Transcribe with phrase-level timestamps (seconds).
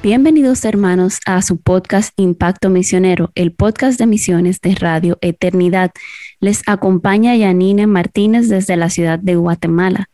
[0.00, 5.90] Bienvenidos hermanos a su podcast Impacto Misionero, el podcast de misiones de Radio Eternidad.
[6.38, 10.08] Les acompaña Yanine Martínez desde la ciudad de Guatemala.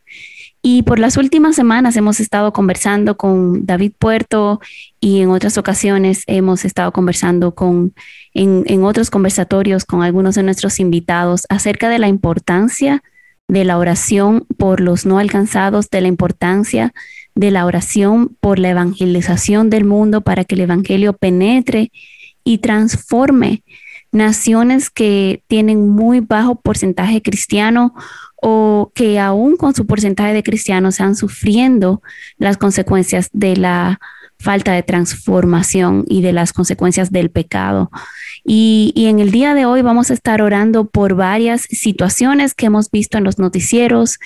[0.63, 4.58] Y por las últimas semanas hemos estado conversando con David Puerto
[5.00, 7.93] y en otras ocasiones hemos estado conversando con,
[8.32, 13.03] en, en otros conversatorios con algunos de nuestros invitados acerca de la importancia
[13.49, 16.94] de la oración por los no alcanzados, de la importancia
[17.34, 21.90] de la oración por la evangelización del mundo para que el Evangelio penetre
[22.44, 23.62] y transforme
[24.12, 27.94] naciones que tienen muy bajo porcentaje cristiano
[28.40, 32.00] o que aún con su porcentaje de cristianos están sufriendo
[32.38, 33.98] las consecuencias de la
[34.38, 37.91] falta de transformación y de las consecuencias del pecado.
[38.44, 42.66] Y, y, en el día de hoy vamos a estar orando por varias situaciones que
[42.66, 44.19] hemos visto en los noticieros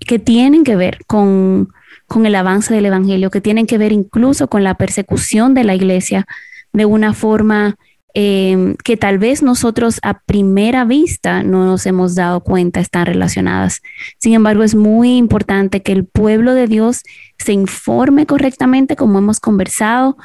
[0.00, 1.68] que tienen que ver con
[2.08, 5.74] con el avance del Evangelio, que tienen que ver incluso con la persecución de la
[5.74, 6.26] iglesia
[6.72, 7.76] de una forma
[8.14, 13.82] em, que tal vez nosotros a primera vista no nos hemos dado cuenta están relacionadas.
[14.18, 17.02] Sin embargo, es muy importante que el pueblo de Dios
[17.38, 20.16] se informe correctamente, como hemos conversado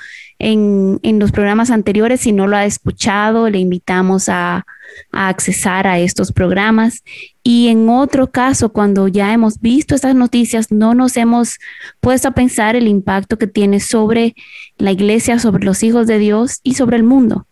[0.44, 2.22] en, en los programas anteriores.
[2.22, 4.66] Si no lo ha escuchado, le invitamos a,
[5.12, 7.04] a accesar a estos programas.
[7.44, 11.60] Y en otro caso, cuando ya hemos visto estas noticias, no nos hemos
[12.00, 14.36] puesto a pensar el impacto que tiene sobre
[14.78, 17.48] la iglesia, sobre los hijos de Dios y sobre el mundo,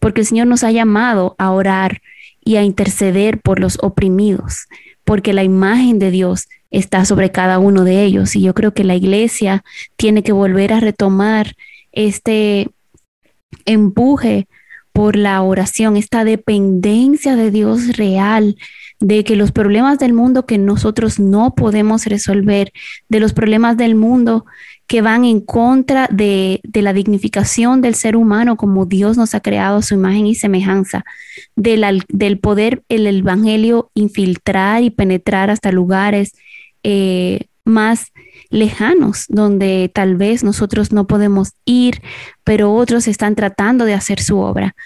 [0.00, 2.02] porque el Señor nos ha llamado a orar
[2.44, 4.66] y a interceder por los oprimidos,
[5.04, 8.34] porque la imagen de Dios está sobre cada uno de ellos.
[8.34, 9.64] Y yo creo que la iglesia
[9.96, 11.54] tiene que volver a retomar
[11.92, 12.68] este
[13.64, 14.48] empuje
[14.92, 18.56] por la oración, esta dependencia de Dios real,
[19.00, 22.72] de que los problemas del mundo que nosotros no podemos resolver,
[23.08, 24.44] de los problemas del mundo
[24.86, 29.78] que van en contra de, la dignificación del ser humano como Dios nos ha creado
[29.78, 31.04] a su imagen y semejanza,
[31.56, 36.32] del poder el Evangelio infiltrar y penetrar hasta lugares
[36.82, 38.11] eh, más
[38.52, 42.02] lejanos, donde tal vez nosotros no podemos ir,
[42.44, 44.76] pero otros están tratando de hacer su obra.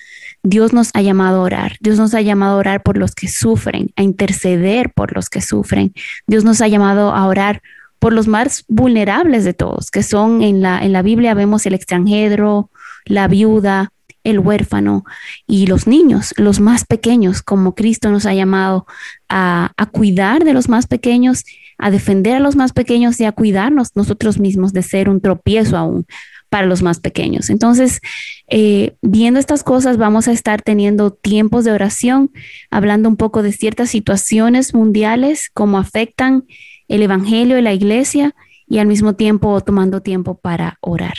[0.43, 3.29] Dios nos ha llamado a orar, Dios nos ha llamado a orar por los que
[3.29, 5.93] sufren, a interceder por los que sufren.
[6.27, 7.61] Dios nos ha llamado a orar
[7.99, 11.75] por los más vulnerables de todos, que son en la, en la Biblia vemos el
[11.75, 12.71] extranjero,
[13.05, 13.91] la viuda,
[14.23, 15.05] el huérfano
[15.47, 18.87] y los niños, los más pequeños, como Cristo nos ha llamado
[19.29, 21.45] a, a cuidar de los más pequeños
[21.79, 25.77] a defender a los más pequeños y a cuidarnos nosotros mismos de ser un tropiezo
[25.77, 26.07] aún
[26.49, 27.51] para los más pequeños.
[27.51, 28.01] Entonces,
[28.49, 32.31] eh, viendo estas cosas, vamos a estar teniendo tiempos de oración,
[32.71, 36.45] hablando un poco de ciertas situaciones mundiales, cómo afectan
[36.89, 38.35] el Evangelio y la iglesia,
[38.69, 41.15] y al mismo tiempo tomando tiempo para orar.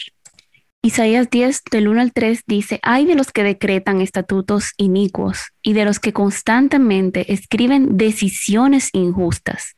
[0.82, 5.74] Isaías 10, del 1 al 3 dice, hay de los que decretan estatutos inicuos y
[5.74, 9.77] de los que constantemente escriben decisiones injustas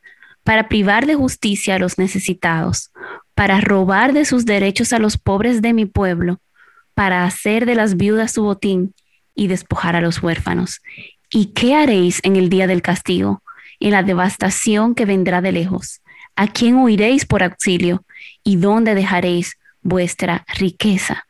[0.50, 2.90] para privar de justicia a los necesitados,
[3.36, 6.40] para robar de sus derechos a los pobres de mi pueblo,
[6.96, 8.96] para hacer de las viudas su botín
[9.36, 10.82] y despojar a los huérfanos.
[11.30, 13.44] ¿Y qué haréis en el día del castigo,
[13.80, 16.02] en la devastación que vendrá de lejos?
[16.36, 18.04] ¿A quién huiréis por auxilio?
[18.44, 21.28] ¿Y dónde dejaréis vuestra riqueza?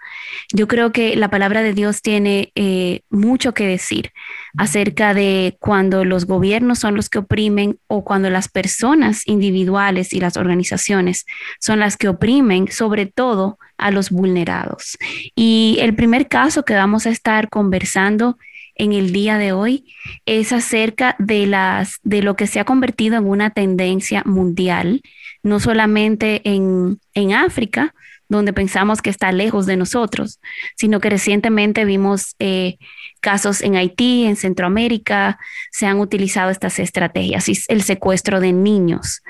[0.53, 4.12] Yo creo que la palabra de Dios tiene eh, mucho que decir
[4.57, 10.19] acerca de cuando los gobiernos son los que oprimen o cuando las personas individuales y
[10.19, 11.25] las organizaciones
[11.59, 14.97] son las que oprimen, sobre todo a los vulnerados.
[15.35, 18.38] Y el primer caso que vamos a estar conversando
[18.79, 19.94] en el día de hoy
[20.25, 25.01] es acerca de las de lo que se ha convertido en una tendencia mundial,
[25.44, 27.94] no solamente en, en África,
[28.29, 30.39] donde pensamos que está lejos de nosotros,
[30.77, 32.77] sino que recientemente vimos eh,
[33.19, 35.39] casos en Haití, en Centroamérica,
[35.71, 39.21] se han utilizado estas estrategias, el secuestro de niños.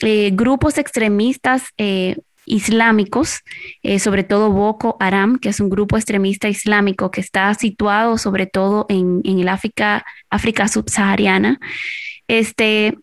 [0.00, 2.16] Eh, grupos extremistas eh,
[2.46, 3.40] islámicos,
[3.98, 8.86] sobre todo Boko Haram, que es un grupo extremista islámico que está situado sobre todo
[8.88, 11.60] en, el África, África subsahariana,
[12.26, 12.96] este,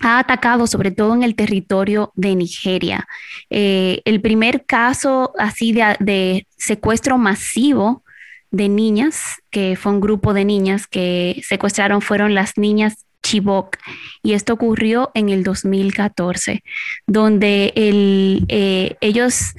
[0.00, 3.06] ha atacado sobre todo en el territorio de Nigeria.
[3.50, 8.02] Eh, el primer caso así de, secuestro masivo
[8.50, 13.76] de niñas, que fue un grupo de niñas que secuestraron, fueron las niñas Chibok.
[14.22, 16.62] Y esto ocurrió en el 2014,
[17.06, 19.54] donde eh, ellos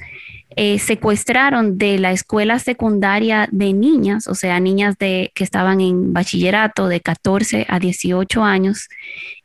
[0.56, 6.14] eh, secuestraron de la escuela secundaria de niñas, o sea, niñas de, que estaban en
[6.14, 8.88] bachillerato de 14 a 18 años,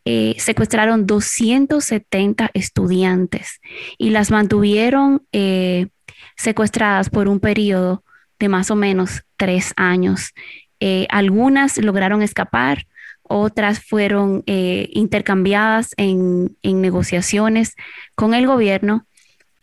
[0.05, 3.59] eh, secuestraron 270 estudiantes
[3.97, 5.87] y las mantuvieron eh,
[6.37, 8.03] secuestradas por un periodo
[8.39, 10.33] de más o menos tres años.
[11.09, 12.87] algunas lograron escapar,
[13.21, 17.75] otras fueron intercambiadas en, en negociaciones
[18.15, 19.05] con el gobierno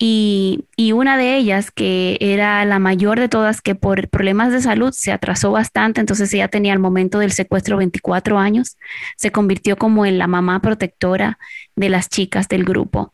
[0.03, 4.93] y, una de ellas, que era la mayor de todas, que por problemas de salud
[4.93, 8.79] se atrasó bastante, entonces ella tenía al momento del secuestro 24 años,
[9.17, 11.39] se convirtió como en la mamá protectora
[11.77, 13.13] de las chicas del grupo.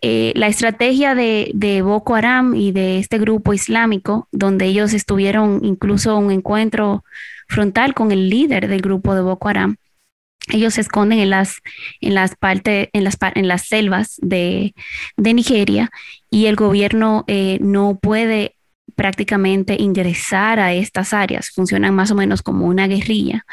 [0.00, 5.64] Eh, la estrategia de, de, Boko Haram y de este grupo islámico, donde ellos estuvieron
[5.64, 7.04] incluso un encuentro
[7.48, 9.76] frontal con el líder del grupo de Boko Haram,
[10.52, 11.56] ellos se esconden en las,
[12.00, 14.74] en las, en las, en las selvas de,
[15.16, 15.90] Nigeria
[16.30, 18.56] y el gobierno eh, no puede
[18.94, 21.50] prácticamente ingresar a estas áreas.
[21.50, 23.44] Funcionan más o menos como una guerrilla.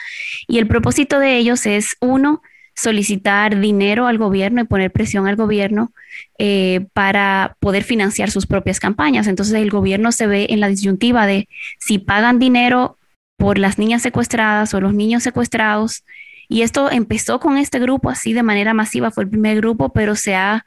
[0.48, 2.42] Y el propósito de ellos es, uno,
[2.76, 5.92] solicitar dinero al gobierno y poner presión al gobierno
[6.38, 9.28] eh, para poder financiar sus propias campañas.
[9.28, 11.48] Entonces el gobierno se ve en la disyuntiva de
[11.80, 12.98] si pagan dinero
[13.38, 16.04] por las niñas secuestradas o los niños secuestrados,
[16.48, 20.16] y esto empezó con este grupo así de manera masiva, fue el primer grupo, pero
[20.16, 20.66] se ha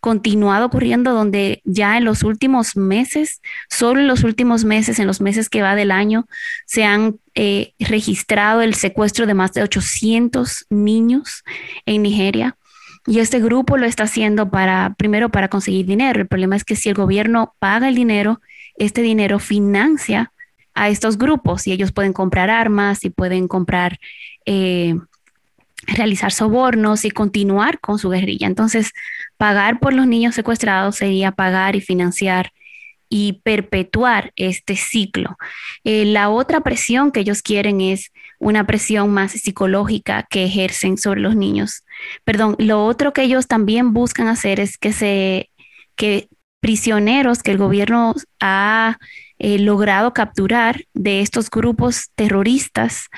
[0.00, 5.20] continuado ocurriendo donde ya en los últimos meses, solo en los últimos meses, en los
[5.20, 6.26] meses que va del año,
[6.66, 11.44] se han eh, registrado el secuestro de más de 800 niños
[11.84, 12.56] en Nigeria.
[13.06, 16.20] Y este grupo lo está haciendo para, primero, para conseguir dinero.
[16.20, 18.40] El problema es que si el gobierno paga el dinero,
[18.76, 20.32] este dinero financia
[20.74, 23.98] a estos grupos y ellos pueden comprar armas y pueden comprar
[24.46, 24.94] eh,
[25.90, 28.46] realizar sobornos y continuar con su guerrilla.
[28.46, 28.92] Entonces,
[29.36, 32.52] pagar por los niños secuestrados sería pagar y financiar
[33.08, 35.36] y perpetuar este ciclo.
[35.82, 41.20] Eh, la otra presión que ellos quieren es una presión más psicológica que ejercen sobre
[41.20, 41.84] los niños.
[42.24, 45.50] Perdón, lo otro que ellos también buscan hacer es que se
[45.96, 46.28] que
[46.60, 48.98] prisioneros que el gobierno ha
[49.38, 53.08] eh, logrado capturar de estos grupos terroristas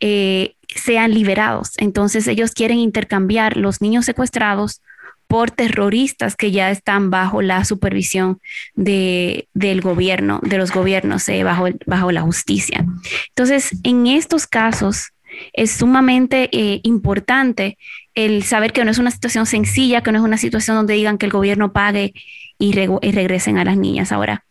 [0.00, 1.72] eh, sean liberados.
[1.78, 4.80] Entonces ellos quieren intercambiar los niños secuestrados
[5.26, 8.40] por terroristas que ya están bajo la supervisión
[8.74, 12.84] de, del gobierno, de los gobiernos, eh, bajo, bajo la justicia.
[13.28, 15.12] Entonces, en estos casos
[15.52, 17.76] es sumamente eh, importante
[18.14, 21.18] el saber que no es una situación sencilla, que no es una situación donde digan
[21.18, 22.14] que el gobierno pague
[22.58, 24.12] y, y regresen a las niñas.
[24.12, 24.45] Ahora,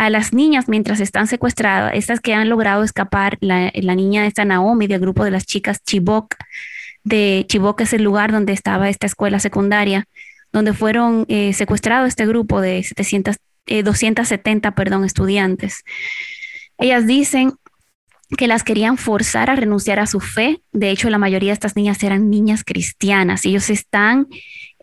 [0.00, 4.86] a las niñas mientras están secuestradas, estas que han logrado escapar, la, niña esta Naomi
[4.86, 6.36] del grupo de las chicas Chibok,
[7.04, 10.06] de Chibok es el lugar donde estaba esta escuela secundaria,
[10.52, 13.36] donde fueron eh, secuestrados este grupo de 700,
[13.84, 15.84] 270 eh, perdón, estudiantes.
[16.78, 17.52] Ellas dicen
[18.38, 20.62] que las querían forzar a renunciar a su fe.
[20.72, 23.44] De hecho, la mayoría de estas niñas eran niñas cristianas.
[23.44, 24.28] Ellos están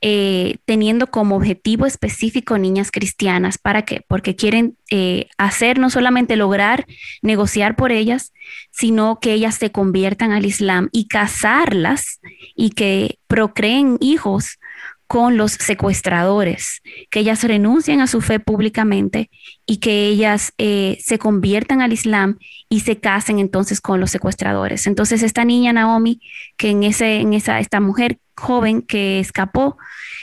[0.02, 3.58] eh, teniendo como objetivo específico niñas cristianas.
[3.58, 4.02] ¿Para qué?
[4.08, 6.86] Porque quieren eh, hacer, no solamente lograr
[7.22, 8.32] negociar por ellas,
[8.72, 12.20] sino que ellas se conviertan al Islam y casarlas
[12.56, 14.60] y que procreen hijos
[15.08, 19.30] con los secuestradores, que ellas renuncien a su fe públicamente
[19.70, 24.88] y que ellas eh, se conviertan al Islam y se casen entonces con los secuestradores.
[24.88, 26.22] Entonces esta niña Naomi,
[26.56, 29.78] que en, ese, en esa, esta mujer joven que escapó,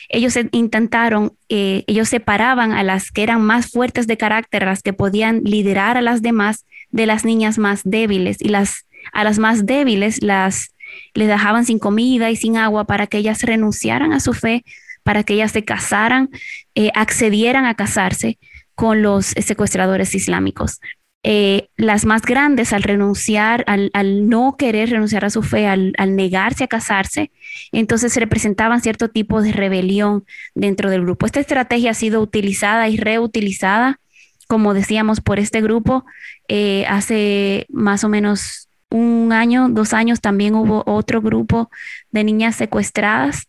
[0.08, 4.94] ellos intentaron, eh, ellos separaban a las que eran más fuertes de carácter, las que
[4.94, 9.66] podían liderar a las demás, de las niñas más débiles y las a las más
[9.66, 10.70] débiles las
[11.12, 14.64] les dejaban sin comida y sin agua para que ellas renunciaran a su fe,
[15.02, 16.30] para que ellas se casaran,
[16.74, 18.38] eh, accedieran a casarse
[18.74, 20.80] con los secuestradores islámicos.
[21.26, 26.64] Eh, las más grandes al renunciar, al, no querer renunciar a su fe, al, negarse
[26.64, 27.30] a casarse,
[27.72, 31.24] entonces representaban cierto tipo de rebelión dentro del grupo.
[31.24, 34.00] Esta estrategia ha sido utilizada y reutilizada,
[34.48, 36.04] como decíamos, por este grupo
[36.48, 41.70] eh, hace más o menos un año, dos años también hubo otro grupo
[42.10, 43.48] de niñas secuestradas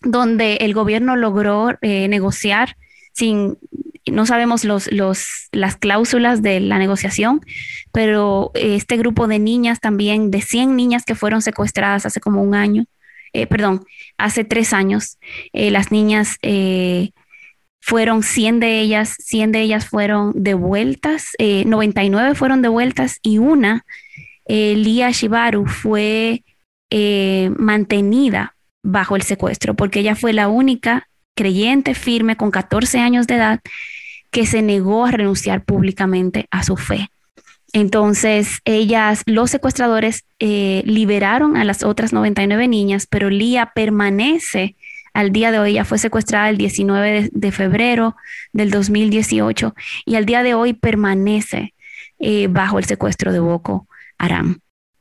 [0.00, 2.76] donde el gobierno logró eh, negociar
[3.12, 3.58] sin,
[4.10, 4.88] no sabemos los,
[5.52, 7.40] las cláusulas de la negociación,
[7.92, 12.54] pero este grupo de niñas también, de 100 niñas que fueron secuestradas hace como un
[12.54, 12.84] año,
[13.32, 13.84] eh, perdón,
[14.18, 15.18] hace tres años,
[15.52, 16.38] eh, las niñas
[17.80, 23.84] fueron 100 de ellas, 100 de ellas fueron devueltas, 99 fueron devueltas y una
[24.46, 26.44] eh, Lia Shibaru fue
[26.90, 33.26] eh, mantenida bajo el secuestro, porque ella fue la única creyente firme con 14 años
[33.26, 33.60] de edad
[34.34, 37.08] que se negó a renunciar públicamente a su fe.
[37.72, 44.74] Entonces, ellas, los secuestradores, eh, liberaron a las otras 99 niñas, pero Lía permanece
[45.12, 45.70] al día de hoy.
[45.70, 48.16] Ella fue secuestrada el 19 de, febrero
[48.52, 49.72] del 2018
[50.04, 51.72] y al día de hoy permanece
[52.18, 53.86] eh, bajo el secuestro de Boko
[54.18, 54.58] Haram.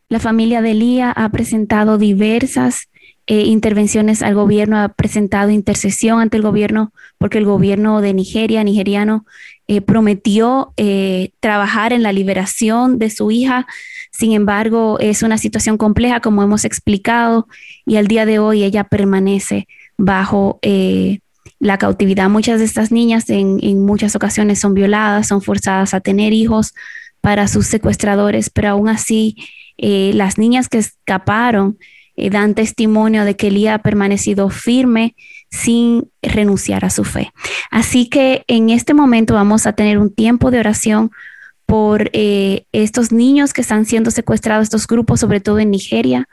[0.09, 2.87] La familia de Lía ha presentado diversas
[3.25, 8.65] eh, intervenciones al gobierno, ha presentado intercesión ante el gobierno, porque el gobierno de Nigeria,
[8.65, 9.25] nigeriano,
[9.70, 13.65] eh, prometió eh, trabajar en la liberación de su hija.
[14.12, 17.48] Sin embargo, es una situación compleja, como hemos explicado,
[17.86, 20.60] y al día de hoy ella permanece bajo
[21.60, 22.30] la cautividad.
[22.30, 26.74] Muchas de estas niñas en, en muchas ocasiones son violadas, son forzadas a tener hijos
[27.22, 29.38] para sus secuestradores, pero aún así
[29.77, 31.77] las niñas que escaparon
[32.15, 35.15] eh, dan testimonio de que Elías ha permanecido firme
[35.50, 37.32] sin renunciar a su fe.
[37.72, 41.12] Así que en este momento vamos a tener un tiempo de oración
[41.65, 46.27] por eh, estos niños que están siendo secuestrados, estos grupos, sobre todo en Nigeria,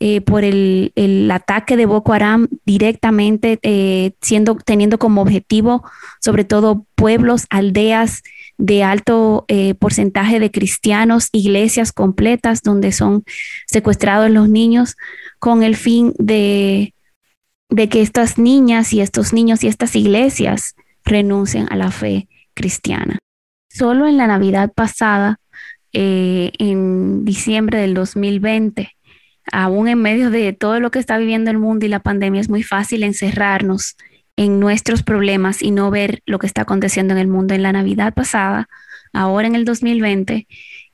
[0.00, 3.60] eh, por el, ataque de Boko Haram directamente,
[4.20, 5.84] siendo, teniendo como objetivo
[6.20, 8.22] sobre todo pueblos, aldeas
[8.60, 9.46] de alto
[9.78, 13.24] porcentaje de cristianos, iglesias completas donde son
[13.66, 14.96] secuestrados los niños
[15.38, 16.94] con el fin de,
[17.70, 20.74] de que estas niñas y estos niños y estas iglesias
[21.04, 23.18] renuncien a la fe cristiana.
[23.70, 25.38] Solo en la Navidad pasada,
[25.92, 28.90] eh, en diciembre del 2020,
[29.52, 32.50] aún en medio de todo lo que está viviendo el mundo y la pandemia, es
[32.50, 33.96] muy fácil encerrarnos
[34.36, 37.54] en nuestros problemas y no ver lo que está aconteciendo en el mundo.
[37.54, 38.68] En la Navidad pasada,
[39.12, 40.46] ahora en el 2020,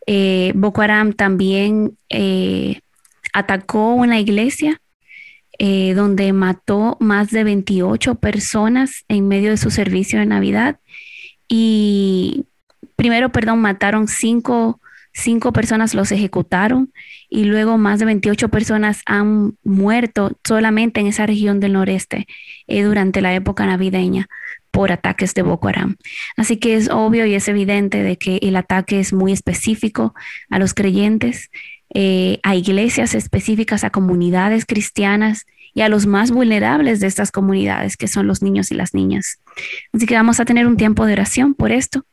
[0.07, 2.81] eh, Boko Haram también eh,
[3.33, 4.81] atacó una iglesia
[5.59, 10.79] eh, donde mató más de 28 personas en medio de su servicio de Navidad.
[11.49, 12.45] Y
[12.95, 14.81] primero, perdón, mataron cinco,
[15.17, 16.93] cinco personas, los ejecutaron
[17.29, 22.27] y luego más de 28 personas han muerto solamente en esa región del noreste
[22.67, 24.29] eh, durante la época navideña
[24.71, 25.97] por ataques de Boko Haram.
[26.37, 30.15] Así que es obvio y es evidente de que el ataque es muy específico
[30.51, 31.51] a los creyentes
[31.95, 37.97] eh, a iglesias específicas, a comunidades cristianas y a los más vulnerables de estas comunidades,
[37.97, 39.41] que son los niños y las niñas.
[39.93, 42.05] Así que vamos a tener un tiempo de oración por esto,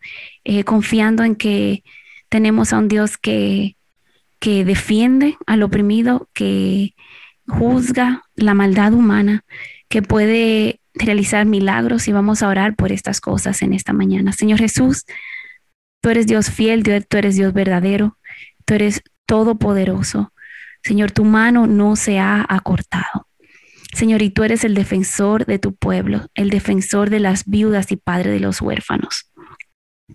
[0.46, 1.84] eh, confiando en que
[2.34, 3.78] tenemos a un Dios que,
[4.40, 6.96] que defiende al oprimido, que
[7.48, 9.46] juzga la maldad humana,
[9.88, 14.32] que puede realizar milagros y vamos a orar por estas cosas en esta mañana.
[14.32, 15.06] Señor Jesús,
[16.02, 18.18] tú eres Dios fiel, tú eres Dios verdadero,
[18.66, 20.34] tú eres todopoderoso.
[20.82, 23.28] Señor, tu mano no se ha acortado.
[23.94, 27.96] Señor, y tú eres el defensor de tu pueblo, el defensor de las viudas y
[27.96, 29.30] padre de los huérfanos.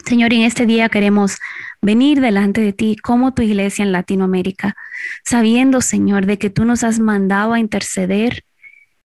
[0.05, 1.39] Señor, en este día queremos
[1.83, 4.77] venir delante de ti como tu iglesia en Latinoamérica,
[5.25, 8.45] sabiendo, Señor, de que tú nos has mandado a interceder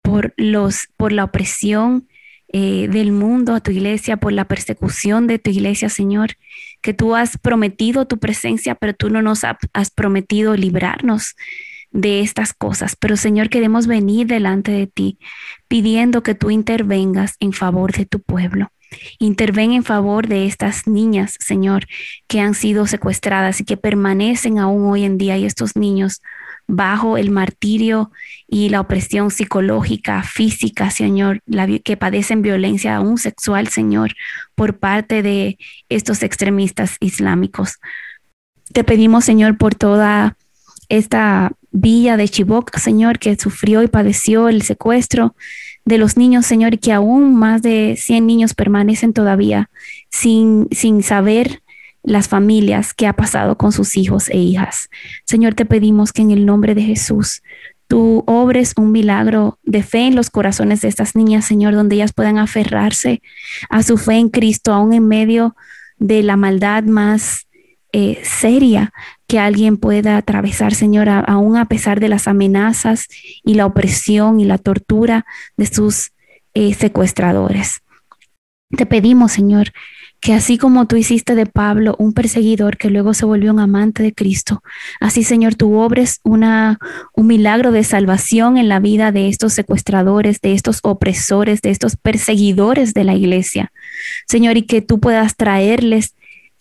[0.02, 2.08] por los por la opresión
[2.50, 6.36] eh, del mundo a tu iglesia, por la persecución de tu iglesia, Señor,
[6.80, 11.36] que tú has prometido tu presencia, pero tú no nos has prometido librarnos
[11.90, 12.96] de estas cosas.
[12.96, 15.18] Pero Señor, queremos venir delante de ti
[15.68, 18.70] pidiendo que tú intervengas en favor de tu pueblo.
[19.18, 21.86] Interven en favor de estas niñas, Señor,
[22.26, 26.22] que han sido secuestradas y que permanecen aún hoy en día y estos niños
[26.66, 28.12] bajo el martirio
[28.46, 31.42] y la opresión psicológica, física, Señor,
[31.82, 34.14] que padecen violencia aún sexual, Señor,
[34.54, 37.78] por parte de estos extremistas islámicos.
[38.72, 40.36] Te pedimos, Señor, por toda
[40.90, 45.34] esta villa de Chibok, Señor, que sufrió y padeció el secuestro
[45.88, 49.70] de los niños, Señor, que aún más de 100 niños permanecen todavía
[50.10, 51.62] sin, sin saber
[52.02, 54.90] las familias que ha pasado con sus hijos e hijas.
[55.24, 57.42] Señor, te pedimos que en el nombre de Jesús
[57.86, 62.12] tú obres un milagro de fe en los corazones de estas niñas, Señor, donde ellas
[62.12, 63.22] puedan aferrarse
[63.70, 65.56] a su fe en Cristo, aún en medio
[65.96, 67.46] de la maldad más
[67.92, 68.92] eh, seria
[69.26, 73.08] que alguien pueda atravesar, Señor, aún a pesar de las amenazas
[73.44, 75.26] y la opresión y la tortura
[75.56, 76.12] de sus
[76.54, 77.82] eh, secuestradores.
[78.70, 79.72] Te pedimos, Señor,
[80.20, 84.02] que así como tú hiciste de Pablo un perseguidor que luego se volvió un amante
[84.02, 84.62] de Cristo,
[85.00, 86.78] así Señor, tú obres una,
[87.14, 91.96] un milagro de salvación en la vida de estos secuestradores, de estos opresores, de estos
[91.96, 93.72] perseguidores de la iglesia.
[94.26, 96.14] Señor, y que tú puedas traerles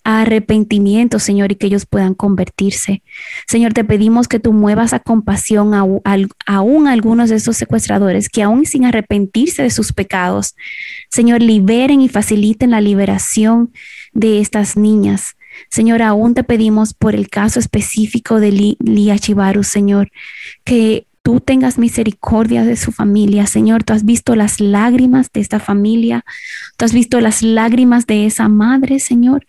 [0.07, 3.03] arrepentimiento, Señor, y que ellos puedan convertirse.
[3.45, 5.85] Señor, te pedimos que tú muevas a compasión a,
[6.45, 10.55] aún algunos de esos secuestradores que aún sin arrepentirse de sus pecados,
[11.09, 13.73] Señor, liberen y faciliten la liberación
[14.13, 15.35] de estas niñas.
[15.69, 20.09] Señor, aún te pedimos por el caso específico de Lía Chivaru, Señor,
[20.63, 23.83] que tú tengas misericordia de su familia, Señor.
[23.83, 26.23] Tú has visto las lágrimas de esta familia,
[26.77, 29.45] tú has visto las lágrimas de esa madre, Señor,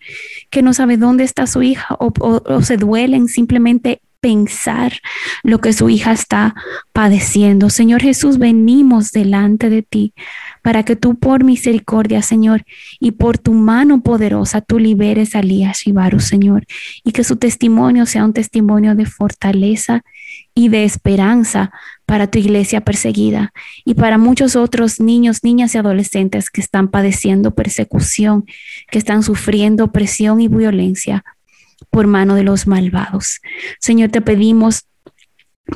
[0.49, 4.91] que no sabe dónde está su hija o, se duelen simplemente pensar
[5.41, 6.53] lo que su hija está
[6.91, 7.69] padeciendo.
[7.69, 10.13] Señor Jesús, venimos delante de ti
[10.61, 12.65] para que tú por misericordia, Señor,
[12.99, 16.65] y por tu mano poderosa, tú liberes a Lía Shibaru, Señor,
[17.05, 20.03] y que su testimonio sea un testimonio de fortaleza
[20.55, 21.71] y de esperanza
[22.05, 23.53] para tu iglesia perseguida
[23.85, 28.45] y para muchos otros niños, niñas y adolescentes que están padeciendo persecución,
[28.91, 31.23] que están sufriendo presión y violencia
[31.91, 33.41] por mano de los malvados.
[33.79, 34.85] Señor, te pedimos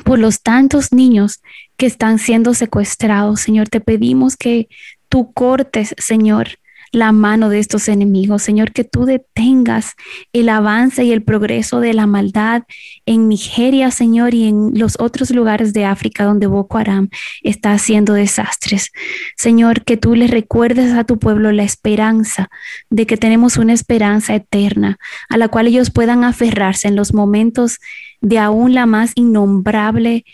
[0.04, 1.40] por los tantos niños
[1.76, 3.40] que están siendo secuestrados.
[3.40, 4.68] Señor, te pedimos que
[5.08, 6.58] tú cortes, Señor,
[6.94, 8.42] la mano de estos enemigos.
[8.42, 9.94] Señor, que tú detengas
[10.32, 12.62] el avance y el progreso de la maldad
[13.06, 17.08] en Nigeria, Señor, y en los otros lugares de África donde Boko Haram
[17.42, 18.90] está haciendo desastres.
[19.36, 22.48] Señor, que tú le recuerdes a tu pueblo la esperanza
[22.90, 24.98] de que tenemos una esperanza eterna
[25.28, 27.78] a la cual ellos puedan aferrarse en los momentos
[28.20, 30.24] de aún la más innombrable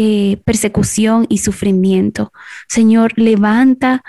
[0.00, 2.32] eh, persecución y sufrimiento.
[2.68, 4.04] Señor, levanta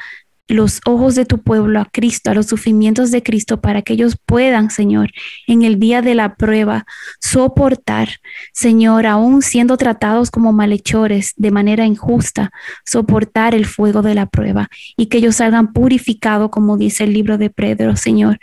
[0.49, 4.17] los ojos de tu pueblo a Cristo, a los sufrimientos de Cristo, para que ellos
[4.25, 5.11] puedan, Señor,
[5.45, 6.85] en el día de la prueba,
[7.21, 8.09] soportar,
[8.51, 12.51] Señor, aún siendo tratados como malhechores de manera injusta,
[12.83, 17.37] soportar el fuego de la prueba y que ellos salgan purificados, como dice el libro
[17.37, 18.39] de Pedro, Señor,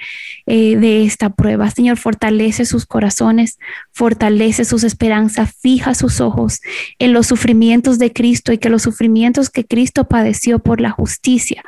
[0.47, 1.71] eh, de esta prueba.
[1.71, 3.59] Señor, fortalece sus corazones,
[3.91, 6.61] fortalece sus esperanzas, fija sus ojos
[7.01, 11.65] en los sufrimientos de Cristo y que los sufrimientos que Cristo padeció por la justicia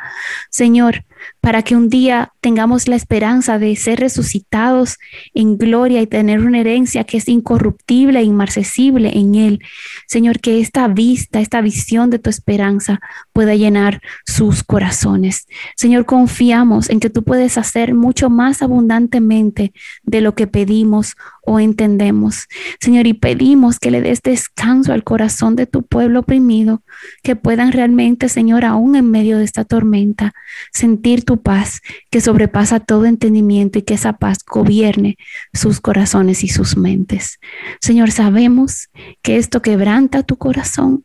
[0.51, 1.05] Señor,
[1.41, 4.99] para que un día tengamos la esperanza de ser resucitados
[5.35, 9.61] en gloria y tener una herencia que es incorruptible e inmarcesible en Él.
[10.07, 13.01] Señor, que esta vista, esta visión de tu esperanza
[13.33, 15.47] pueda llenar sus corazones.
[15.77, 21.17] Señor, confiamos en que tú puedes hacer mucho más abundantemente de lo que pedimos
[21.49, 22.47] o entendemos.
[22.81, 26.83] Señor, y pedimos que le des descanso al corazón de tu pueblo oprimido,
[27.23, 30.35] que puedan realmente, Señor, aún en medio de esta tormenta,
[30.73, 35.17] sentir tu paz que sobrepasa todo entendimiento y que esa paz gobierne
[35.53, 37.39] sus corazones y sus mentes.
[37.81, 38.89] Señor, sabemos
[39.23, 41.05] que esto quebranta tu corazón,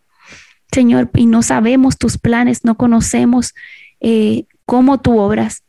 [0.72, 3.54] Señor, y no sabemos tus planes, no conocemos
[4.00, 5.64] eh, cómo tú obras,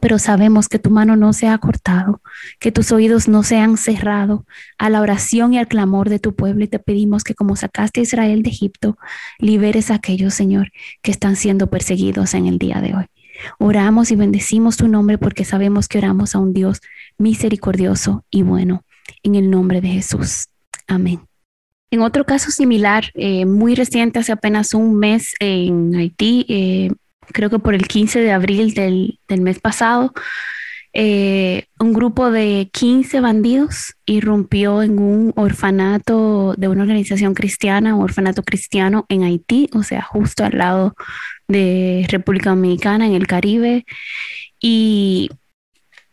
[0.00, 2.20] pero sabemos que tu mano no se ha cortado,
[2.58, 4.44] que tus oídos no se han cerrado
[4.78, 8.00] a la oración y al clamor de tu pueblo y te pedimos que como sacaste
[8.00, 8.98] a Israel de Egipto,
[9.38, 13.06] liberes a aquellos, Señor, que están siendo perseguidos en el día de hoy.
[13.58, 16.80] Oramos y bendecimos tu nombre porque sabemos que oramos a un Dios
[17.18, 18.84] misericordioso y bueno.
[19.22, 20.48] En el nombre de Jesús.
[20.88, 21.20] Amén.
[21.90, 26.90] En otro caso similar, eh, muy reciente, hace apenas un mes en Haití, eh,
[27.32, 30.12] creo que por el 15 de abril del, mes pasado,
[30.92, 38.02] eh, un grupo de 15 bandidos irrumpió en un orfanato de una organización cristiana, un
[38.02, 40.94] orfanato cristiano en Haití, o sea, justo al lado
[41.48, 43.84] de República Dominicana, en el Caribe,
[44.60, 45.30] y,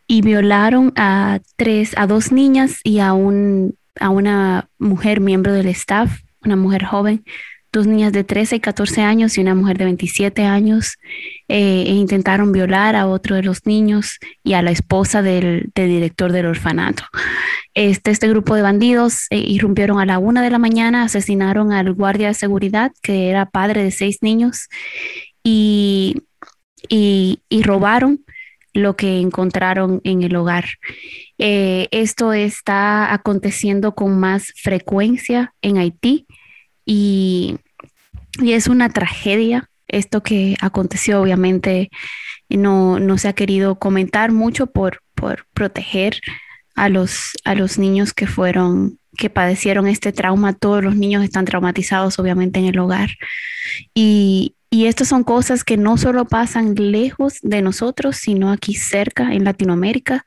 [0.08, 5.67] y violaron a tres, a dos niñas y a, un, a una mujer miembro del
[5.67, 7.24] staff, una mujer joven
[7.73, 10.97] dos niñas de 13 y 14 años y una mujer de 27 años
[11.47, 16.31] eh, e intentaron violar a otro de los niños y a la esposa del, director
[16.31, 17.03] del orfanato.
[17.73, 21.93] Este, este grupo de bandidos eh, irrumpieron a la una de la mañana, asesinaron al
[21.93, 24.69] guardia de seguridad, que era padre de seis niños,
[25.43, 26.21] y,
[27.63, 28.23] robaron
[28.73, 30.65] lo que encontraron en el hogar.
[31.39, 36.27] Eh, esto está aconteciendo con más frecuencia en Haití
[36.86, 37.58] y,
[38.43, 41.22] es una tragedia esto que aconteció.
[41.22, 41.91] Obviamente
[42.50, 46.19] no, no se ha querido comentar mucho por, por proteger
[46.76, 51.46] a los, a los niños que fueron que padecieron este trauma, todos los niños están
[51.46, 53.12] traumatizados obviamente en el hogar.
[53.93, 59.31] Y, y estas son cosas que no solo pasan lejos de nosotros, sino aquí cerca
[59.31, 60.25] en Latinoamérica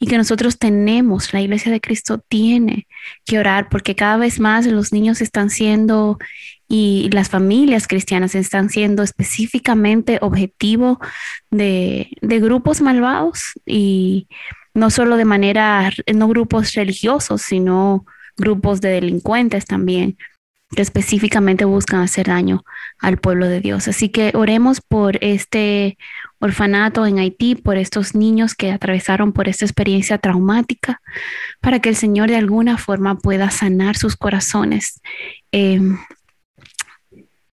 [0.00, 2.88] y que nosotros tenemos, la Iglesia de Cristo tiene
[3.24, 6.18] que orar porque cada vez más los niños están siendo
[6.66, 10.98] y las familias cristianas están siendo específicamente objetivo
[11.52, 14.26] de, grupos malvados y,
[14.74, 20.16] no solo de manera, no grupos religiosos, sino grupos de delincuentes también
[20.82, 22.64] específicamente buscan hacer daño
[22.98, 23.88] al pueblo de Dios.
[23.88, 25.98] Así que oremos por este
[26.38, 31.00] orfanato en Haití, por estos niños que atravesaron por esta experiencia traumática,
[31.60, 35.00] para que el Señor de alguna forma pueda sanar sus corazones
[35.52, 35.98] em,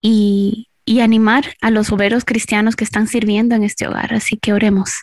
[0.00, 4.14] y, y animar a los obreros cristianos que están sirviendo en este hogar.
[4.14, 5.00] Así que oremos.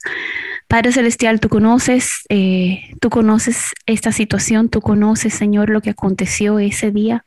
[0.70, 6.60] Padre Celestial, tú conoces, eh, tú conoces esta situación, tú conoces, Señor, lo que aconteció
[6.60, 7.26] ese día,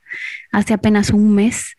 [0.53, 1.75] hace apenas un mes.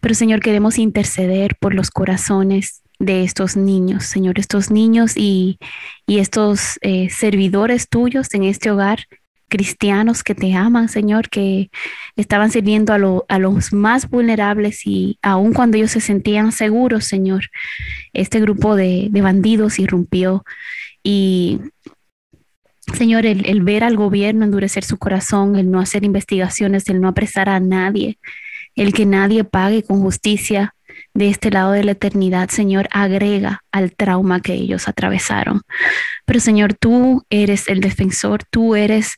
[0.00, 5.58] Pero, Señor, queremos interceder por los corazones de estos niños, Señor, estos niños y,
[6.06, 9.06] estos eh, servidores tuyos en este hogar,
[9.48, 11.70] cristianos que te aman, Señor, que
[12.14, 17.46] estaban sirviendo a, a, los más vulnerables y aun cuando ellos se sentían seguros, Señor,
[18.12, 20.44] este grupo de, de bandidos irrumpió
[21.02, 21.60] y
[22.94, 27.48] Señor, el, ver al gobierno endurecer su corazón, el no hacer investigaciones, el no apresar
[27.48, 28.18] a nadie,
[28.74, 30.74] el que nadie pague con justicia
[31.14, 35.62] de este lado de la eternidad, Señor, agrega al trauma que ellos atravesaron.
[36.24, 39.16] Pero Señor, tú eres el defensor, tú eres,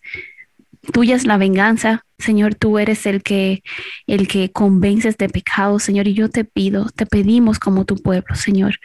[0.92, 3.62] tuya es la venganza, Señor, tú eres el que,
[4.06, 8.34] el que convences de pecado, Señor, y yo te pido, te pedimos como tu pueblo,
[8.36, 8.76] Señor.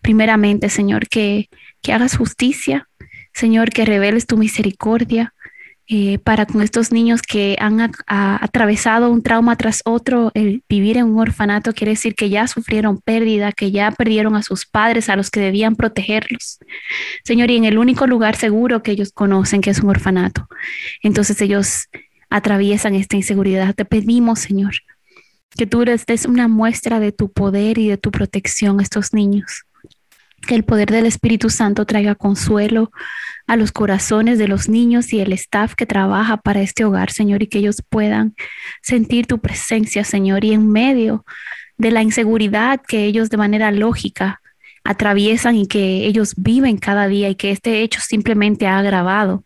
[0.00, 1.48] Primeramente, Señor, que
[1.84, 2.88] que hagas justicia,
[3.34, 5.34] Señor, que reveles tu misericordia
[5.86, 10.30] eh, para con estos niños que han atravesado un trauma tras otro.
[10.32, 14.42] El vivir en un orfanato quiere decir que ya sufrieron pérdida, que ya perdieron a
[14.42, 16.58] sus padres, a los que debían protegerlos.
[17.22, 20.48] Señor, y en el único lugar seguro que ellos conocen, que es un orfanato.
[21.02, 21.88] Entonces ellos
[22.30, 23.74] atraviesan esta inseguridad.
[23.74, 24.72] Te pedimos, Señor,
[25.50, 29.12] que tú les des una muestra de tu poder y de tu protección a estos
[29.12, 29.66] niños
[30.44, 32.90] que el poder del Espíritu Santo traiga consuelo
[33.46, 37.42] a los corazones de los niños y el staff que trabaja para este hogar, Señor,
[37.42, 38.34] y que ellos puedan
[38.82, 41.24] sentir tu presencia, Señor, y en medio
[41.76, 44.40] de la inseguridad que ellos de manera lógica
[44.84, 49.44] atraviesan y que ellos viven cada día y que este hecho simplemente ha agravado.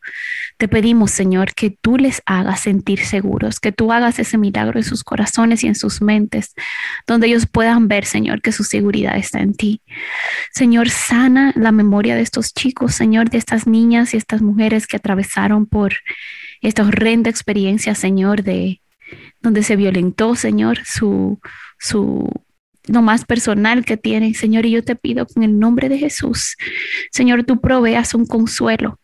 [0.57, 4.85] Te pedimos, Señor, que tú les hagas sentir seguros, que tú hagas ese milagro en
[4.85, 6.55] sus corazones y en sus mentes,
[7.07, 9.81] donde ellos puedan ver, Señor, que su seguridad está en ti.
[10.53, 14.96] Señor, sana la memoria de estos chicos, Señor, de estas niñas y estas mujeres que
[14.96, 15.94] atravesaron por
[16.61, 18.81] esta horrenda experiencia, Señor, de
[19.40, 21.40] donde se violentó, Señor, su,
[21.79, 22.29] su
[22.88, 26.57] lo más personal que tienen, Señor, y yo te pido en el nombre de Jesús,
[27.11, 28.98] Señor, tú proveas un consuelo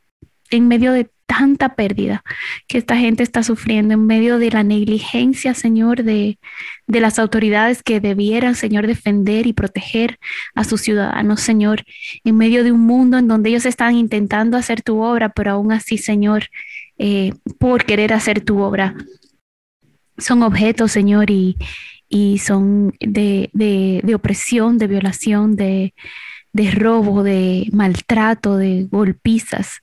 [0.50, 2.22] en medio de tanta pérdida
[2.68, 6.38] que esta gente está sufriendo, en medio de la negligencia, Señor, de,
[6.86, 10.18] de las autoridades que debieran, Señor, defender y proteger
[10.54, 11.84] a sus ciudadanos, Señor,
[12.24, 15.72] en medio de un mundo en donde ellos están intentando hacer tu obra, pero aún
[15.72, 16.48] así, Señor,
[16.98, 18.94] eh, por querer hacer tu obra,
[20.18, 21.56] son objetos, Señor, y,
[22.08, 25.94] y son de, de, de opresión, de violación, de,
[26.52, 29.80] de robo, de maltrato, de golpizas.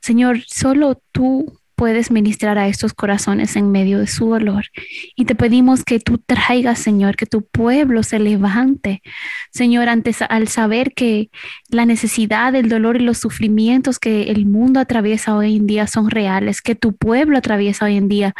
[0.00, 4.64] Señor, solo tú puedes ministrar a estos corazones en medio de su dolor.
[5.14, 9.00] Y te pedimos que tú traigas, Señor, que tu pueblo se levante,
[9.52, 11.30] Señor, antes al saber que
[11.70, 16.10] la necesidad, el dolor y los sufrimientos que el mundo atraviesa hoy en día son
[16.10, 18.34] reales, que tu pueblo atraviesa hoy en día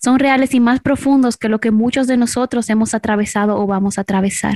[0.00, 3.98] son reales y más profundos que lo que muchos de nosotros hemos atravesado o vamos
[3.98, 4.54] a atravesar.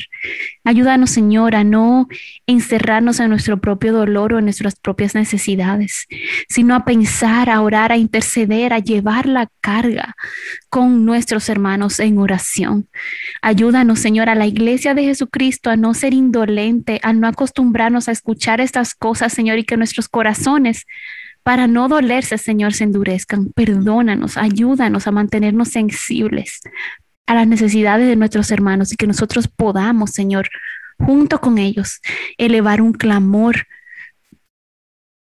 [0.63, 2.07] Ayúdanos, Señor, a no
[2.47, 6.07] encerrarnos en nuestro propio dolor o en nuestras propias necesidades,
[6.49, 10.15] sino a pensar, a orar, a interceder ceder, a llevar la carga
[10.69, 12.89] con nuestros hermanos en oración.
[13.43, 18.13] Ayúdanos, Señor, a la iglesia de Jesucristo a no ser indolente, a no acostumbrarnos a
[18.13, 20.85] escuchar estas cosas, Señor, y que nuestros corazones
[21.43, 23.53] para no dolerse, Señor, se endurezcan.
[23.55, 26.61] Perdónanos, ayúdanos a mantenernos sensibles
[27.27, 30.49] a las necesidades de nuestros hermanos y que nosotros podamos, Señor,
[30.99, 32.01] junto con ellos,
[32.39, 33.67] elevar un clamor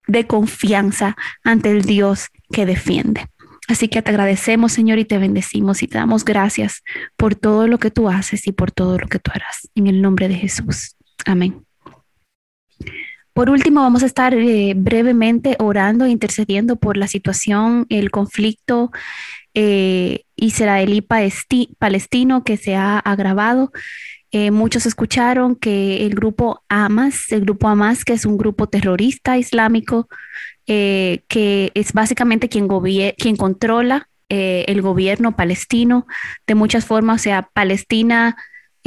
[0.08, 3.27] de confianza ante el Dios que defiende.
[3.67, 6.84] Así que te agradecemos, Señor, y te bendecimos y te damos gracias
[7.15, 9.69] por todo lo que tú haces y por todo lo que tú harás.
[9.75, 10.97] En el nombre de Jesús.
[11.25, 11.63] Amén.
[13.34, 18.91] Por último, vamos a estar eh, brevemente orando e intercediendo por la situación, el conflicto
[19.56, 23.71] eh, israelí-palestino que se ha agravado.
[24.36, 29.38] Eh, muchos escucharon que el grupo Hamas, el grupo Hamas, que es un grupo terrorista
[29.38, 30.10] islámico,
[30.65, 32.67] eh, que es básicamente quien,
[33.15, 36.08] quien controla eh, el gobierno palestino
[36.48, 38.36] de muchas formas, o sea, Palestina,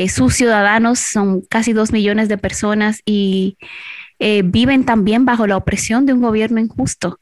[0.09, 3.57] sus ciudadanos son casi dos millones de personas y
[4.19, 7.19] viven también bajo la opresión de un gobierno injusto.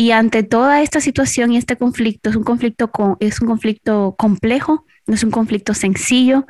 [0.00, 4.86] Y ante toda esta situación y este conflicto, es un conflicto, es un conflicto complejo,
[5.08, 6.46] no es un conflicto sencillo,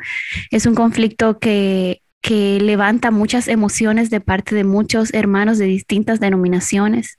[0.51, 6.21] es un conflicto que, que levanta muchas emociones de parte de muchos hermanos de distintas
[6.21, 7.19] denominaciones.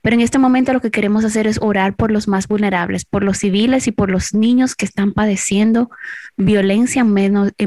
[0.00, 3.24] Pero en este momento lo que queremos hacer es orar por los más vulnerables, por
[3.24, 5.90] los civiles y por los niños que están padeciendo
[6.36, 7.12] violencia en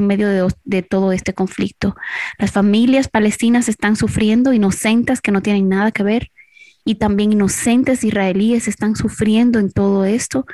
[0.06, 1.94] medio, de, todo este conflicto.
[2.38, 6.30] Las familias palestinas están sufriendo, inocentes que no tienen nada que ver
[6.88, 10.46] y también inocentes israelíes están sufriendo en todo esto,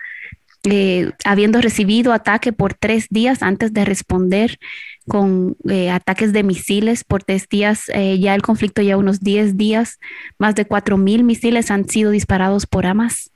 [0.64, 4.58] eh, habiendo recibido ataque por tres días antes de responder
[5.06, 7.84] con eh, ataques de misiles por tres días.
[7.94, 10.00] Eh, ya el conflicto ya unos 10 días,
[10.36, 13.30] más de 4.000 misiles han sido disparados por Hamas,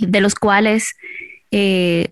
[0.00, 0.94] de los cuales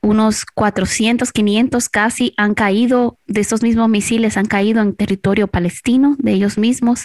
[0.03, 6.17] unos 400, 500 casi han caído, de esos mismos misiles han caído en territorio palestino
[6.19, 7.05] de ellos mismos.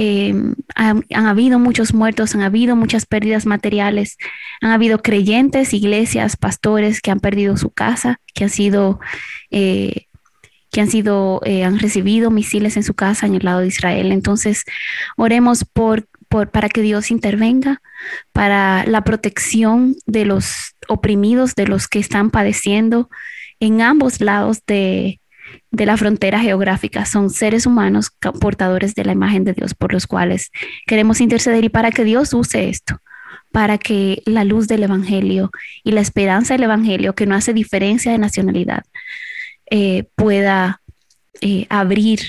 [0.00, 0.32] Eh,
[0.76, 4.16] han, habido muchos muertos, han habido muchas pérdidas materiales,
[4.60, 9.00] han habido creyentes, iglesias, pastores que han perdido su casa, que han sido,
[9.50, 10.06] eh,
[10.70, 14.12] que han sido, eh, han recibido misiles en su casa en el lado de Israel.
[14.12, 14.62] Entonces,
[15.16, 17.82] oremos por, para que Dios intervenga,
[18.32, 23.10] para la protección de los oprimidos, de los que están padeciendo
[23.58, 25.20] en ambos lados de,
[25.70, 27.04] de la frontera geográfica.
[27.04, 30.50] Son seres humanos portadores de la imagen de Dios por los cuales
[30.86, 33.00] queremos interceder y para que Dios use esto,
[33.52, 35.50] para que la luz del Evangelio
[35.84, 38.82] y la esperanza del Evangelio, que no hace diferencia de nacionalidad,
[39.70, 40.80] eh, pueda
[41.40, 42.20] eh, abrir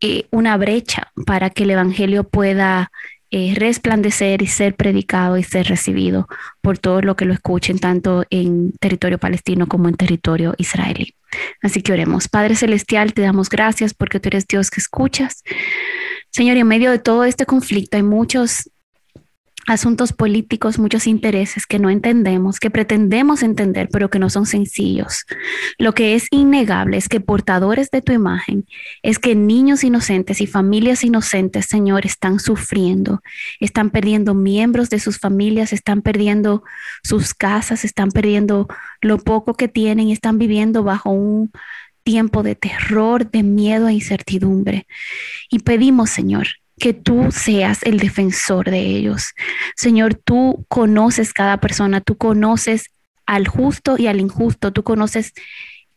[0.00, 2.90] eh, una brecha para que el Evangelio pueda
[3.30, 6.28] resplandecer y ser predicado y ser recibido
[6.62, 11.14] por todos los que lo escuchen, tanto en territorio palestino como en territorio israelí.
[11.62, 12.28] Así que oremos.
[12.28, 15.42] Padre Celestial, te damos gracias porque tú eres Dios que escuchas.
[16.30, 18.70] Señor, y en medio de todo este conflicto hay muchos
[19.68, 25.26] asuntos políticos, muchos intereses que no entendemos, que pretendemos entender, pero que no son sencillos.
[25.76, 28.66] Lo que es innegable es que portadores de tu imagen,
[29.02, 33.20] es que niños inocentes y familias inocentes, Señor, están sufriendo,
[33.60, 36.62] están perdiendo miembros de sus familias, están perdiendo
[37.02, 38.68] sus casas, están perdiendo
[39.02, 41.52] lo poco que tienen, están viviendo bajo un
[42.04, 44.86] tiempo de terror, de miedo e incertidumbre.
[45.50, 46.46] Y pedimos, Señor,
[46.78, 49.34] que tú seas el defensor de ellos.
[49.76, 52.90] Señor, tú conoces cada persona, tú conoces
[53.26, 55.32] al justo y al injusto, tú conoces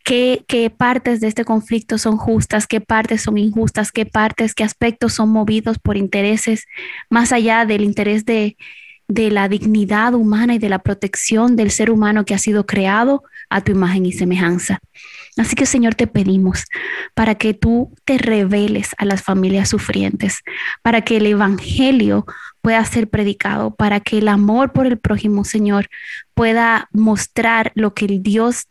[0.04, 4.64] qué, qué partes de este conflicto son justas, qué partes son injustas, qué partes, qué
[4.64, 6.66] aspectos son movidos por intereses
[7.10, 8.58] más allá del interés de,
[9.14, 13.24] de la dignidad humana y de la protección del ser humano que ha sido creado
[13.50, 14.80] a tu imagen y semejanza.
[15.36, 16.64] Así que Señor, te pedimos
[17.14, 20.40] para que tú te reveles a las familias sufrientes,
[20.82, 22.26] para que el Evangelio
[22.62, 25.90] pueda ser predicado, para que el amor por el prójimo, Señor,
[26.34, 28.68] pueda mostrar lo que el Dios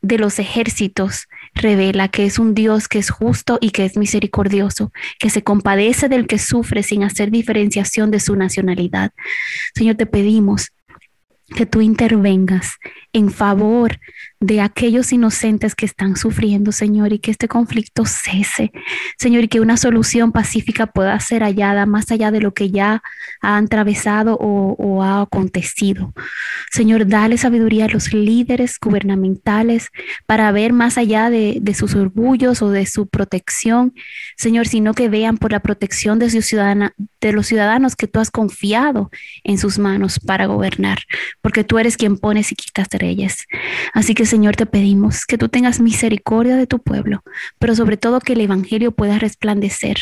[0.00, 4.92] de los ejércitos revela, que es un Dios que es justo y que es misericordioso,
[5.18, 9.12] que se compadece del que sufre sin hacer diferenciación de su nacionalidad.
[9.74, 10.72] Señor, te pedimos
[11.52, 12.78] que tú intervengas
[13.12, 13.98] en favor
[14.40, 18.72] de aquellos inocentes que están sufriendo, Señor, y que este conflicto cese,
[19.16, 23.02] Señor, y que una solución pacífica pueda ser hallada más allá de lo que ya
[23.40, 26.12] ha atravesado o, ha acontecido.
[26.70, 29.90] Señor, dale sabiduría a los líderes gubernamentales
[30.26, 33.94] para ver más allá de, de sus orgullos o de su protección,
[34.36, 38.20] Señor, sino que vean por la protección de, su ciudadana, de los ciudadanos que tú
[38.20, 39.10] has confiado
[39.44, 40.98] en sus manos para gobernar,
[41.42, 43.46] porque tú eres quien pones y quitas reyes.
[43.92, 47.22] Así que Señor, te pedimos que tú tengas misericordia de tu pueblo,
[47.58, 49.98] pero sobre todo que el Evangelio pueda resplandecer,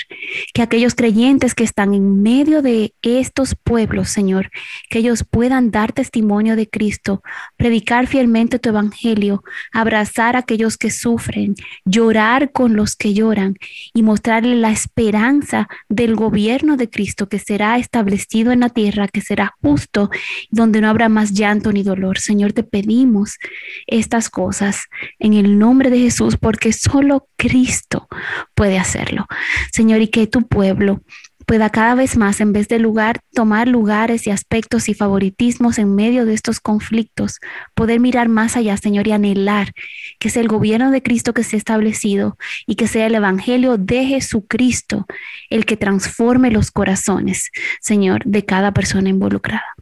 [0.55, 4.51] que aquellos creyentes que están en medio de estos pueblos, Señor,
[4.89, 7.23] que ellos puedan dar testimonio de Cristo,
[7.57, 13.57] predicar fielmente tu Evangelio, abrazar a aquellos que sufren, llorar con los que lloran
[13.95, 19.21] y mostrarle la esperanza del gobierno de Cristo que será establecido en la tierra, que
[19.21, 20.11] será justo,
[20.51, 22.19] donde no habrá más llanto ni dolor.
[22.19, 23.39] Señor, te pedimos
[23.87, 24.85] estas cosas
[25.19, 28.09] en el nombre de Jesús, porque solo Cristo
[28.55, 29.27] puede hacerlo.
[29.73, 31.03] Señor, y que tu pueblo
[31.51, 35.97] pueda cada vez más, en vez de lugar, tomar lugares y aspectos y favoritismos en
[35.97, 37.41] medio de estos conflictos,
[37.75, 39.73] poder mirar más allá, Señor, y anhelar
[40.21, 43.79] que sea el gobierno de Cristo que se ha establecido y que sea el Evangelio
[43.79, 45.07] de Jesucristo
[45.49, 49.75] el que transforme los corazones, Señor, de cada persona involucrada.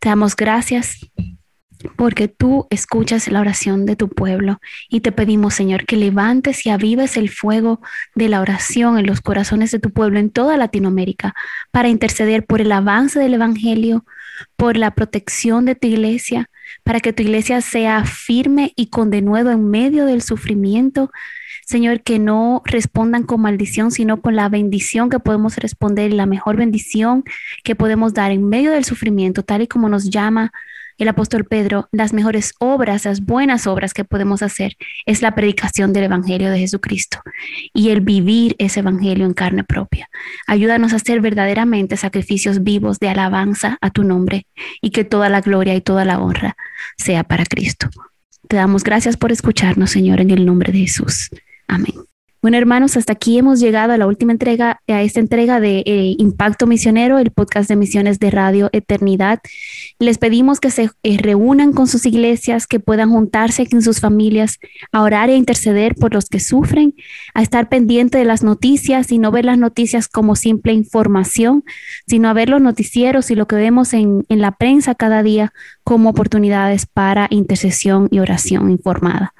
[0.00, 0.98] Te damos gracias
[1.96, 6.70] porque tú escuchas la oración de tu pueblo y te pedimos, Señor, que levantes y
[6.70, 7.80] avives el fuego
[8.14, 11.34] de la oración en los corazones de tu pueblo en toda Latinoamérica
[11.70, 14.04] para interceder por el avance del Evangelio,
[14.56, 16.50] por la protección de tu iglesia,
[16.82, 21.10] para que tu iglesia sea firme y con denuedo en medio del sufrimiento.
[21.66, 26.26] Señor, que no respondan con maldición, sino con la bendición que podemos responder y la
[26.26, 27.24] mejor bendición
[27.62, 30.52] que podemos dar en medio del sufrimiento, tal y como nos llama
[30.98, 34.76] el apóstol Pedro, las mejores obras, las buenas obras que podemos hacer
[35.06, 37.18] es la predicación del Evangelio de Jesucristo
[37.72, 40.08] y el vivir ese Evangelio en carne propia.
[40.46, 44.46] Ayúdanos a hacer verdaderamente sacrificios vivos de alabanza a tu nombre
[44.80, 46.56] y que toda la gloria y toda la honra
[46.96, 47.88] sea para Cristo.
[48.48, 51.30] Te damos gracias por escucharnos, Señor, en el nombre de Jesús.
[51.66, 51.94] Amén.
[52.44, 56.14] Bueno, hermanos, hasta aquí hemos llegado a la última entrega, a esta entrega de eh,
[56.18, 59.40] Impacto Misionero, el podcast de misiones de Radio Eternidad.
[59.98, 64.58] Les pedimos que se eh, reúnan con sus iglesias, que puedan juntarse en sus familias
[64.92, 66.94] a orar e interceder por los que sufren,
[67.32, 71.64] a estar pendiente de las noticias y no ver las noticias como simple información,
[72.06, 75.54] sino a ver los noticieros y lo que vemos en, en la prensa cada día
[75.82, 79.32] como oportunidades para intercesión y oración informada.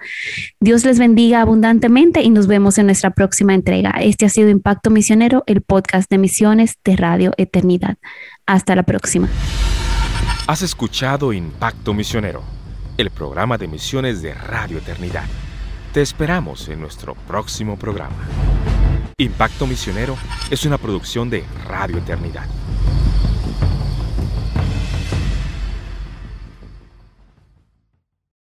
[0.58, 3.90] Dios les bendiga abundantemente y nos vemos en nuestra próxima entrega.
[4.00, 7.96] Este ha sido Impacto Misionero, el podcast de misiones de Radio Eternidad.
[8.46, 9.28] Hasta la próxima.
[10.46, 12.44] Has escuchado Impacto Misionero,
[12.96, 15.24] el programa de misiones de Radio Eternidad.
[15.92, 18.14] Te esperamos en nuestro próximo programa.
[19.18, 20.16] Impacto Misionero
[20.48, 22.46] es una producción de Radio Eternidad.